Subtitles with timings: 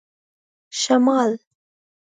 [0.79, 1.39] شمال